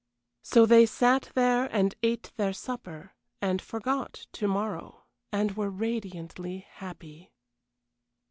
So 0.41 0.65
they 0.65 0.87
sat 0.87 1.29
there 1.35 1.65
and 1.67 1.93
ate 2.01 2.31
their 2.35 2.53
supper, 2.53 3.13
and 3.39 3.61
forgot 3.61 4.25
to 4.31 4.47
morrow, 4.47 5.03
and 5.31 5.55
were 5.55 5.69
radiantly 5.69 6.65
happy. 6.71 7.31